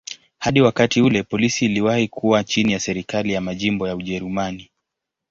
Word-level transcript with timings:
Hadi 0.39 0.61
wakati 0.61 1.01
ule 1.01 1.23
polisi 1.23 1.65
iliwahi 1.65 2.07
kuwa 2.07 2.43
chini 2.43 2.73
ya 2.73 2.79
serikali 2.79 3.33
za 3.33 3.41
majimbo 3.41 3.87
ya 3.87 3.95
Ujerumani. 3.95 4.71